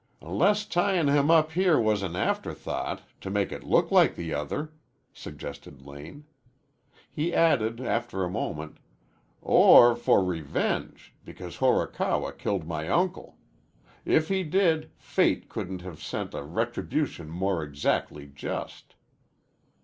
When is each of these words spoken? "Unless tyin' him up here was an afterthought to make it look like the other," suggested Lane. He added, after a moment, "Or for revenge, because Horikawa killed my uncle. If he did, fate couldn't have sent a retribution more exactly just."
"Unless 0.19 0.65
tyin' 0.65 1.07
him 1.09 1.29
up 1.29 1.51
here 1.51 1.79
was 1.79 2.01
an 2.01 2.15
afterthought 2.15 3.03
to 3.21 3.29
make 3.29 3.51
it 3.51 3.63
look 3.63 3.91
like 3.91 4.15
the 4.15 4.33
other," 4.33 4.71
suggested 5.13 5.85
Lane. 5.85 6.25
He 7.11 7.35
added, 7.35 7.79
after 7.79 8.23
a 8.23 8.27
moment, 8.31 8.77
"Or 9.43 9.95
for 9.95 10.23
revenge, 10.23 11.13
because 11.23 11.57
Horikawa 11.57 12.31
killed 12.33 12.65
my 12.67 12.89
uncle. 12.89 13.37
If 14.03 14.29
he 14.29 14.41
did, 14.41 14.89
fate 14.97 15.49
couldn't 15.49 15.81
have 15.83 16.01
sent 16.01 16.33
a 16.33 16.41
retribution 16.41 17.29
more 17.29 17.61
exactly 17.61 18.25
just." 18.25 18.95